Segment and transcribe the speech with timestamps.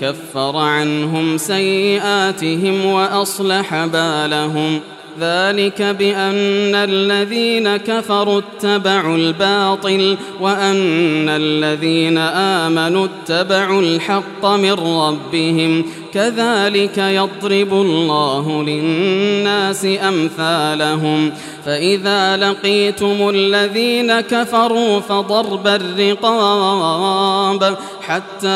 [0.00, 4.80] كفر عنهم سيئاتهم وأصلح بالهم.
[5.20, 15.84] ذلك بأن الذين كفروا اتبعوا الباطل وأن الذين آمنوا اتبعوا الحق من ربهم.
[16.16, 21.32] كذلك يضرب الله للناس أمثالهم.
[21.66, 28.48] فإذا لقيتم الذين كفروا فضرب الرقاب حتى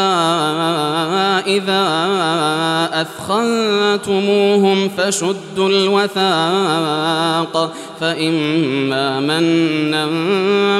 [1.46, 2.08] إذا
[2.92, 7.72] أثخنتموهم فشدوا الوثاق.
[8.00, 10.06] فإما منا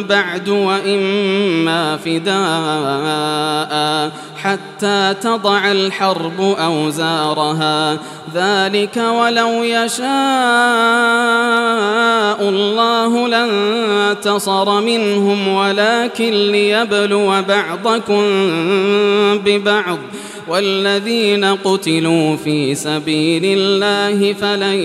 [0.00, 4.10] بعد وإما فداء.
[4.42, 7.98] حتى تضع الحرب أوزارها.
[8.34, 10.08] ذلك ولو يشاء
[12.48, 18.22] الله لانتصر منهم ولكن ليبلو بعضكم
[19.44, 19.98] ببعض.
[20.50, 24.78] والذين قتلوا في سبيل الله فلن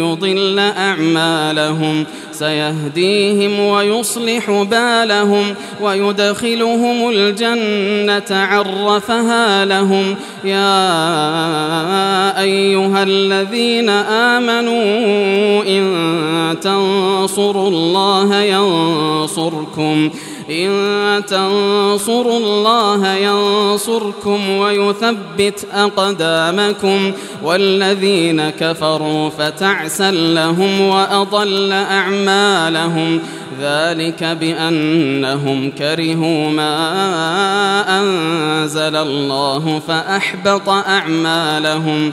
[0.00, 2.04] يضل أعمالهم.
[2.32, 10.16] سيهديهم ويصلح بالهم ويدخلهم الجنة عرفها لهم.
[10.44, 10.80] يا
[12.40, 20.10] أيها الذين آمنوا إن تنصروا الله ينصركم.
[20.50, 27.12] إن تنصروا الله ينصركم ويثبت أقدامكم
[27.42, 33.20] والذين كفروا فتعسا لهم وأضل أعمالهم
[33.60, 36.74] ذلك بأنهم كرهوا ما
[38.00, 42.12] أنزل الله فأحبط أعمالهم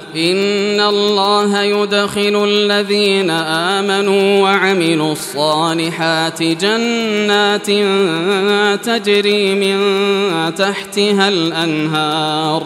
[0.15, 7.67] إن الله يدخل الذين آمنوا وعملوا الصالحات جنات
[8.85, 9.79] تجري من
[10.55, 12.65] تحتها الأنهار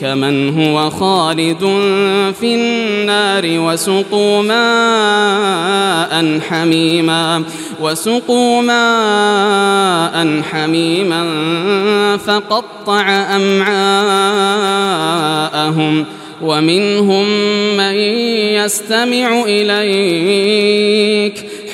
[0.00, 1.60] كمن هو خالد
[2.40, 7.44] في النار وسقوا ماء حميما
[7.80, 11.26] وسقوا ماء حميما
[12.16, 14.46] فقطع أمعاءهم
[16.42, 17.26] ومنهم
[17.76, 21.45] من يستمع إليك.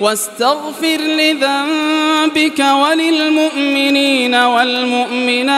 [0.00, 5.54] واستغفر لذنبك وللمؤمنين والمؤمنات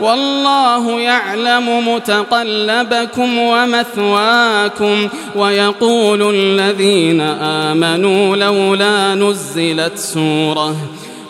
[0.00, 10.76] والله يعلم متقلبكم ومثواكم ويقول الذين آمنوا لولا نزلت سورة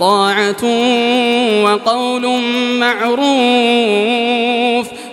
[0.00, 0.64] طاعة
[1.64, 2.40] وقول
[2.80, 4.20] معروف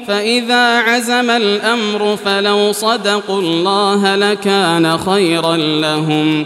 [0.08, 6.46] فإذا عزم الأمر فلو صدقوا الله لكان خيرا لهم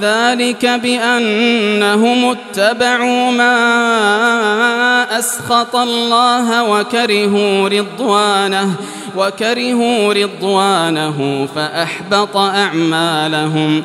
[0.00, 3.58] ذلك بأنهم اتبعوا ما
[5.18, 8.74] أسخط الله وكرهوا رضوانه
[9.16, 13.84] وكرهوا رضوانه فأحبط أعمالهم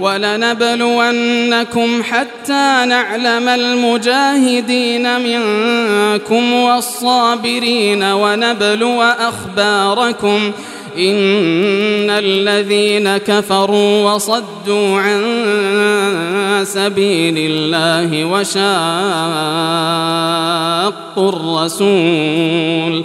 [0.00, 10.52] ولنبلونكم حتى نعلم المجاهدين منكم والصابرين ونبلو أخباركم
[10.98, 15.20] إن الذين كفروا وصدوا عن
[16.64, 18.60] سبيل الله وشاقوا
[21.28, 23.04] الرسول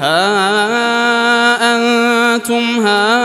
[0.00, 3.16] ها أنتم هؤلاء